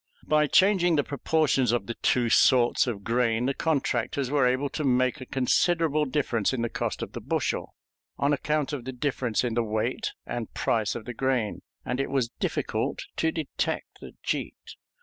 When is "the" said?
0.95-1.03, 1.85-1.93, 3.45-3.53, 6.63-6.69, 7.11-7.21, 8.85-8.93, 9.53-9.61, 11.05-11.13, 13.99-14.13